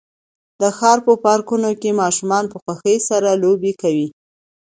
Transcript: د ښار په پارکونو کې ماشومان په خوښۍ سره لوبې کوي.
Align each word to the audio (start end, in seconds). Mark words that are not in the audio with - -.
د 0.61 0.63
ښار 0.77 0.97
په 1.07 1.13
پارکونو 1.25 1.69
کې 1.81 1.99
ماشومان 2.01 2.43
په 2.51 2.57
خوښۍ 2.63 2.97
سره 3.09 3.29
لوبې 3.43 3.73
کوي. 3.81 4.07